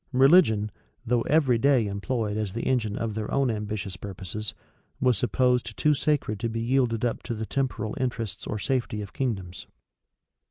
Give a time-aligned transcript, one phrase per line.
[0.11, 0.71] [v] Religion,
[1.05, 4.55] though every day employed as the engine of their own ambitious purposes,
[4.99, 9.13] was supposed too sacred to be yielded up to the temporal interests or safety of
[9.13, 9.67] kingdoms.